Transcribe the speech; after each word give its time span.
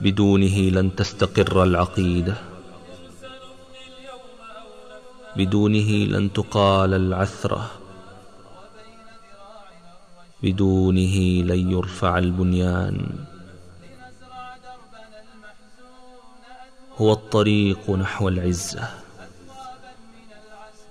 بدونه 0.00 0.56
لن 0.76 0.96
تستقر 0.96 1.62
العقيدة. 1.62 2.36
بدونه 5.36 5.90
لن 6.12 6.32
تقال 6.32 6.94
العثرة. 6.94 7.70
بدونه 10.42 11.16
لن 11.48 11.70
يرفع 11.70 12.18
البنيان. 12.18 12.96
هو 16.96 17.12
الطريق 17.12 17.90
نحو 17.90 18.28
العزة. 18.28 18.88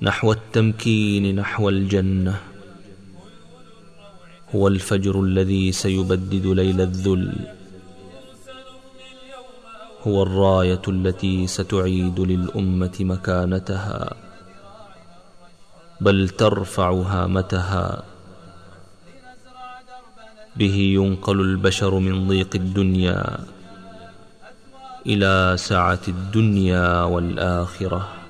نحو 0.02 0.32
التمكين 0.32 1.36
نحو 1.36 1.70
الجنة. 1.70 2.55
هو 4.56 4.68
الفجر 4.68 5.20
الذي 5.20 5.72
سيبدد 5.72 6.46
ليل 6.46 6.82
الذل. 6.82 7.34
هو 10.08 10.24
الراية 10.24 10.86
التي 10.88 11.48
ستعيد 11.48 12.20
للأمة 12.20 12.96
مكانتها 13.00 14.16
بل 16.02 16.30
ترفع 16.30 16.90
هامتها 16.92 18.04
به 20.56 20.78
ينقل 21.00 21.42
البشر 21.42 22.00
من 22.00 22.28
ضيق 22.28 22.52
الدنيا 22.56 23.40
إلى 25.06 25.54
سعة 25.58 26.04
الدنيا 26.08 27.04
والآخرة. 27.04 28.25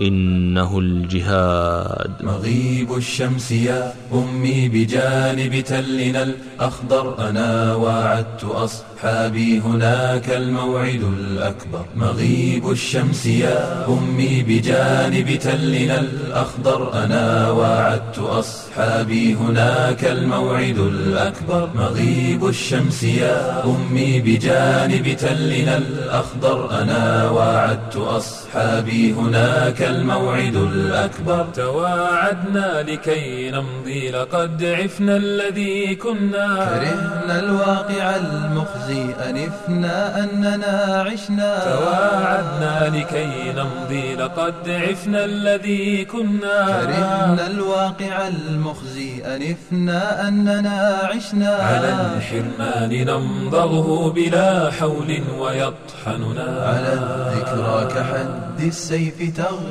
إنه 0.00 0.78
الجهاد. 0.78 2.12
مغيب 2.20 2.96
الشمس 2.96 3.52
يا 3.52 3.92
أمي 4.12 4.68
بجانب 4.68 5.60
تلنا 5.60 6.22
الأخضر. 6.22 7.28
أنا 7.28 7.74
وعدت 7.74 8.44
أصحابي 8.44 9.60
هناك 9.60 10.30
الموعد 10.30 11.02
الأكبر. 11.18 11.84
مغيب 11.96 12.70
الشمس 12.70 13.26
يا 13.26 13.86
أمي 13.88 14.42
بجانب 14.42 15.38
تلنا 15.38 16.00
الأخضر. 16.00 17.04
أنا 17.04 17.50
وعدت 17.50 18.18
أصحابي 18.18 19.34
هناك 19.34 20.04
الموعد 20.04 20.78
الأكبر. 20.78 21.68
مغيب 21.74 22.46
الشمس 22.48 23.02
يا 23.02 23.64
أمي 23.64 24.20
بجانب 24.20 25.16
تلنا 25.16 25.76
الأخضر. 25.76 26.80
أنا 26.82 27.30
وعدت 27.30 27.96
أصحابي 27.96 29.12
هناك 29.12 29.89
الموعد 29.90 30.56
الأكبر. 30.56 31.46
تواعدنا 31.54 32.82
لكي 32.82 33.50
نمضي 33.50 34.10
لقد 34.10 34.64
عفنا 34.64 35.16
الذي 35.16 35.94
كنا. 35.94 36.48
كرهنا 36.70 37.38
الواقع 37.38 38.16
المخزي 38.16 39.04
أنفنا 39.28 40.24
أننا 40.24 41.04
عشنا. 41.06 41.58
تواعدنا 41.64 42.96
لكي 42.96 43.52
نمضي 43.52 44.14
لقد 44.14 44.68
عفنا 44.68 45.24
الذي 45.24 46.04
كنا. 46.04 46.66
كرهنا 46.66 47.46
الواقع 47.46 48.28
المخزي 48.28 49.22
أنفنا 49.24 50.28
أننا 50.28 50.98
عشنا. 51.02 51.50
على 51.54 51.90
الحرمان 52.16 53.06
نمضغه 53.06 54.10
بلا 54.12 54.70
حول 54.70 55.10
ويطحننا. 55.38 56.48
على 56.70 56.92
الذكرى 56.92 57.88
كحد 57.94 58.60
السيف 58.60 59.20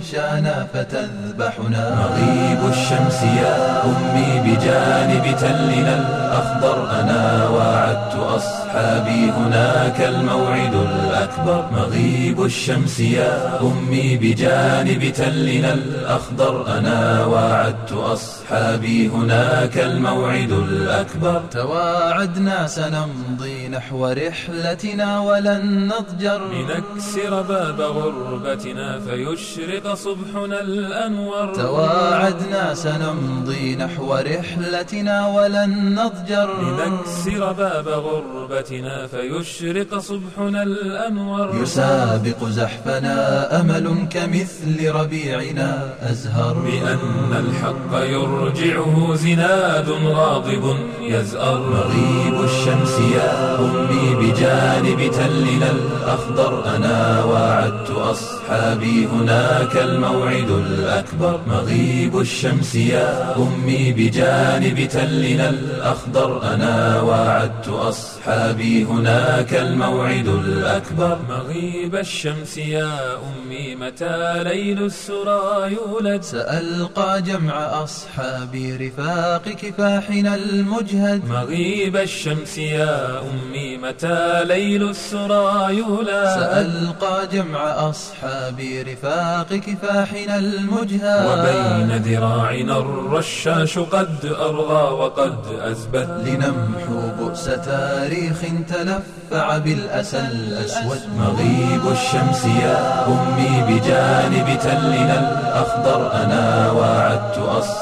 تغشانا 0.10 0.68
فتذبحنا. 0.74 1.96
مغيب 1.96 2.70
الشمس 2.70 3.24
يا 3.24 3.84
أمي 3.86 4.40
بجانب 4.46 5.38
تلنا. 5.38 5.96
الأخضر 6.00 6.92
أنا 7.00 7.50
وعدت 7.50 8.16
أصحابي 8.16 9.32
هناك. 9.32 10.02
الموعد 10.02 10.74
الأكبر. 10.74 11.70
مغيب 11.72 12.44
الشمس 12.44 13.00
يا 13.00 13.62
أمي 13.62 14.18
بجانب 14.18 15.14
تلنا. 15.14 15.74
الأخضر 15.74 16.78
أنا 16.78 17.26
وعدت 17.26 17.92
أصحابي 17.92 19.08
هناك. 19.08 19.78
الموعد 19.78 20.52
الأكبر. 20.52 21.42
تواعدنا 21.52 22.68
سنمضي 22.68 23.68
نحو 23.68 24.08
رحلتنا 24.08 25.20
ولن 25.20 25.88
نضجر. 25.88 26.42
لنكسر 26.54 27.42
باب 27.42 27.82
غربتنا 27.82 29.00
فيشرق 29.00 29.89
صبحنا 29.96 30.62
الأنور 30.62 31.54
تواعدنا 31.54 32.74
سنمضي 32.74 33.76
نحو 33.76 34.14
رحلتنا 34.14 35.28
ولن 35.28 35.96
نضجر. 35.96 36.50
لنكسر 36.62 37.52
باب 37.52 37.88
غربتنا 37.88 39.08
فيشرق 39.08 39.98
صبحنا 39.98 40.64
الأنور 40.64 41.56
يسابق 41.62 42.44
زحفنا 42.44 43.16
أمل 43.62 44.08
كمثل 44.10 44.92
ربيعنا 44.92 45.94
أزهر. 46.02 46.54
بأن 46.54 47.32
الحق 47.46 47.92
يرجعه 48.04 49.16
زناد 49.16 49.90
غاضب 49.90 50.78
يزأر. 51.02 51.60
مغيب 51.60 52.44
الشمس 52.44 53.00
يا 53.16 53.60
أمي 53.60 54.16
بجانب 54.16 55.12
تلنا 55.12 55.72
الأخضر. 55.72 56.76
أنا 56.76 57.24
وعدت 57.24 57.90
أصحابي 57.90 59.06
هناك 59.06 59.76
الموعد 59.80 60.50
الأكبر. 60.50 61.42
مغيب 61.48 62.20
الشمس 62.20 62.76
يا 62.76 63.36
أمي 63.38 63.94
بجانب 63.94 64.88
تلنا 64.92 65.50
الأخضر. 65.50 66.54
أنا 66.54 67.02
وعدت 67.02 67.68
أصحابي 67.68 68.84
هناك 68.84 69.54
الموعد 69.54 70.28
الأكبر. 70.28 71.20
مغيب 71.30 71.96
الشمس 71.96 72.58
يا 72.58 73.16
أمي 73.16 73.76
متى 73.76 74.44
ليل 74.44 74.84
السرى 74.84 75.76
يولد؟ 75.76 76.22
سألقى 76.22 77.22
جمع 77.22 77.84
أصحابي 77.84 78.76
رفاق 78.76 79.50
كفاحنا 79.50 80.36
المجهد. 80.36 81.26
مغيب 81.30 81.98
الشمس 81.98 82.58
يا 82.58 83.20
أمي 83.20 83.78
متى 83.78 84.44
ليل 84.46 84.90
السرى 84.90 85.76
يولد؟ 85.78 86.26
سألقى 86.40 87.28
جمع 87.34 87.90
أصحابي 87.90 88.82
رفاق 88.82 89.60
كفاحنا 89.70 90.36
المجهد 90.38 91.26
وبين 91.26 91.90
ذراعنا 91.98 92.78
الرشاش 92.78 93.80
قد 93.80 94.26
أرغى 94.26 94.94
وقد 94.94 95.38
أزبد. 95.62 96.10
لنمحو 96.28 97.00
بؤس 97.20 97.46
تاريخ 97.46 98.40
تلفع 98.70 99.58
بالأسى 99.58 100.20
الأسود 100.20 101.00
مغيب 101.18 101.92
الشمس 101.92 102.46
يا 102.46 103.06
أمي 103.08 103.54
بجانب 103.68 104.60
تلنا. 104.64 105.20
الأخضر 105.20 106.14
أنا 106.14 106.72
وعدت 106.72 107.38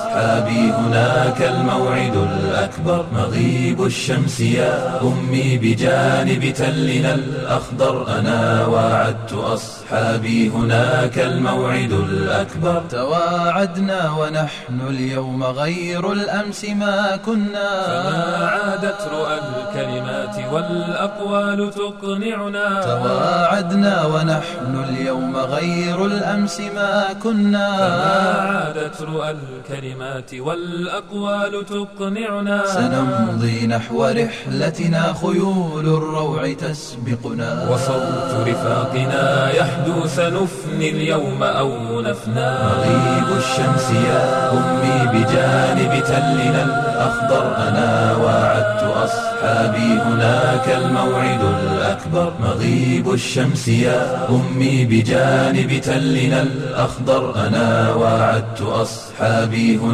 أصحابي 0.07 0.72
هناك 0.72 1.41
الموعد 1.41 2.16
الأكبر. 2.16 3.06
مغيب 3.13 3.85
الشمس 3.85 4.40
يا 4.40 5.01
أمي 5.01 5.57
بجانب 5.57 6.53
تلنا 6.53 7.13
الأخضر. 7.13 8.19
أنا 8.19 8.66
وعدت 8.66 9.34
أصحابي 9.34 10.50
هناك 10.50 11.19
الموعد 11.19 11.91
الأكبر. 11.91 12.84
تواعدنا 12.90 14.12
ونحن 14.12 14.79
اليوم 14.90 15.44
غير 15.44 16.12
الأمس 16.12 16.66
ما 16.66 17.16
كنا. 17.25 17.69
فما 17.88 18.47
عادت 18.47 19.01
رؤى 19.13 19.38
الكلمات 19.47 20.35
والأقوال 20.53 21.72
تقنعنا. 21.72 22.81
تواعدنا 22.81 24.06
ونحن 24.06 24.73
اليوم 24.90 25.38
غير 25.38 26.06
الأمس 26.06 26.62
ما 26.75 27.13
كنا. 27.23 27.67
فما 27.78 28.17
عادت 28.50 29.01
رؤى 29.01 29.31
الكلمات 29.31 29.97
والأقوال 30.34 31.66
تقنعنا. 31.66 32.64
سنمضي 32.66 33.67
نحو 33.67 34.05
رحلتنا 34.05 35.14
خيول 35.22 35.85
الروع 35.85 36.53
تسبقنا. 36.53 37.70
وصوت 37.70 38.47
رفاقنا 38.47 39.52
يحدو 39.53 40.08
سنفني 40.08 40.90
اليوم 40.90 41.43
أو 41.43 42.02
نفنى. 42.02 42.52
مغيب 42.67 43.37
الشمس 43.37 43.87
يا 44.08 44.52
أمي 44.52 44.97
بجانب 45.14 46.03
تلنا. 46.03 46.64
الأخضر 46.64 47.46
أنا 47.67 48.16
وعدت 48.23 48.84
أصحابي 48.84 49.91
هناك 50.08 50.67
الموعد 50.81 51.41
الأكبر. 51.41 52.34
مغيب 52.40 53.14
الشمس 53.14 53.67
يا 53.67 54.29
أمي 54.29 54.85
بجانب 54.85 55.81
تلنا. 55.81 56.41
الأخضر 56.41 57.47
أنا 57.47 57.93
وعدت 57.93 58.61
أصحابي 58.61 59.78
هناك 59.78 59.86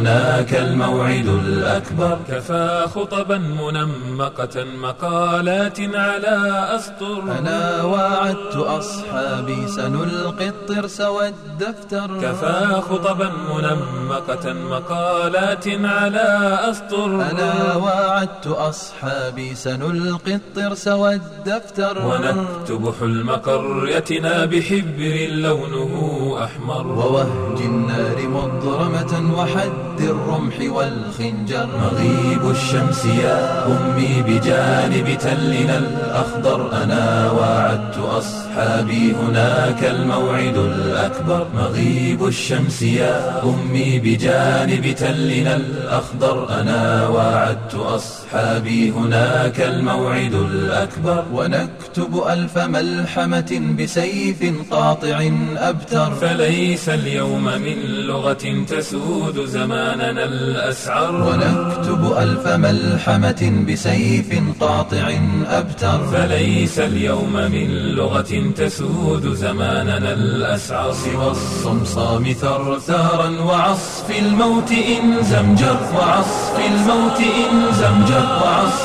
الموعد 0.52 1.28
الأكبر. 1.28 2.18
كفى 2.28 2.86
خطبا 2.94 3.38
منمقة 3.38 4.64
مقالات 4.82 5.80
على 5.80 6.68
أسطر. 6.76 7.22
أنا 7.38 7.82
وعدت 7.82 8.56
أصحابي 8.56 9.68
سنلقي 9.68 10.48
الطرس 10.48 11.00
والدفتر. 11.00 12.08
كفى 12.22 12.82
خطبا 12.90 13.32
منمقة 13.54 14.52
مقالات 14.52 15.68
على 15.68 16.58
أسطر. 16.70 17.06
أنا 17.30 17.76
واعدت 17.76 18.46
أصحابي 18.46 19.54
سنلقي 19.54 20.34
الطرس 20.34 20.88
والدفتر. 20.88 22.06
ونكتب 22.06 22.94
حلم 23.00 23.30
قريتنا 23.30 24.44
بحبر 24.44 25.28
لونه 25.30 26.36
أحمر. 26.44 26.86
ووهج 26.86 27.58
النار 27.60 28.28
مضرمة 28.28 29.12
وحد 29.38 29.72
الرمح 30.00 30.54
والخنجر. 30.60 31.68
مغيب 31.82 32.50
الشمس 32.50 33.04
يا 33.04 33.66
أمي 33.66 34.22
بجانب 34.22 35.18
تلنا 35.18 35.78
الأخضر. 35.78 36.82
أنا 36.82 37.30
واعدت 37.30 37.98
أصحابي 37.98 39.12
هناك 39.12 39.84
الموعد 39.84 40.56
الأكبر. 40.56 41.46
مغيب 41.54 42.26
الشمس 42.26 42.82
يا 42.82 43.42
أمي 43.42 43.98
بجانب 43.98 44.94
تلنا 44.94 45.56
الأخضر. 45.56 46.60
أنا 46.60 47.08
واعدت 47.08 47.74
أصحابي 47.74 48.90
هناك 48.90 49.60
الموعد 49.60 50.34
الأكبر. 50.34 51.24
ونكتب 51.32 52.22
ألف 52.28 52.58
ملحمة 52.58 53.74
بسيف 53.78 54.40
قاطع 54.70 55.30
أبتر. 55.56 56.14
فليس 56.14 56.88
اليوم 56.88 57.44
من 57.44 57.78
لغة 58.06 58.64
تسود 58.68 59.44
زماننا 59.84 60.24
الأسعر. 60.24 61.14
ونكتب 61.14 62.12
ألف 62.18 62.48
ملحمة 62.48 63.64
بسيف 63.68 64.42
قاطع 64.60 65.18
أبتر. 65.50 66.06
فليس 66.12 66.78
اليوم 66.78 67.32
من 67.32 67.68
لغة 67.68 68.52
تسود 68.56 69.34
زماننا 69.34 70.12
الأسعر. 70.12 70.92
سوى 70.92 71.30
الصمصام 71.30 72.32
ثرثارا 72.32 73.28
وعصف 73.28 74.18
الموت 74.18 74.72
إن 74.72 75.22
زمجر. 75.22 75.76
وعصف 75.94 76.58
الموت 76.66 77.18
إن 77.18 77.72
زمجر. 77.72 78.24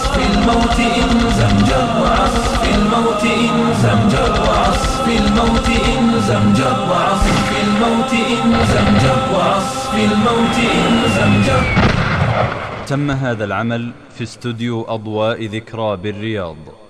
وعصف 0.09 0.35
الموت 0.35 0.79
إن 0.79 1.19
زمجر 1.39 1.87
الموت 2.75 3.23
إن 3.23 3.73
زمجر 3.83 4.33
الموت 5.07 5.69
إن 5.69 6.19
زمجر 6.21 6.75
الموت 7.63 8.13
إن 8.13 8.53
زمجر 8.73 9.17
الموت 9.95 10.57
إن 10.57 11.09
زمجر. 11.15 11.61
تم 12.87 13.11
هذا 13.11 13.45
العمل 13.45 13.91
في 14.17 14.23
استوديو 14.23 14.85
أضواء 14.87 15.45
ذكرى 15.45 15.97
بالرياض. 15.97 16.88